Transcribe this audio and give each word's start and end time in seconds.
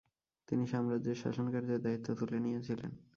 তিনি 0.47 0.63
সাম্রাজ্যের 0.67 1.17
শাসন 1.23 1.47
কার্যের 1.51 1.79
দায়িত্ব 1.81 2.07
তুলে 2.19 2.37
নিয়েছিলেন। 2.39 2.91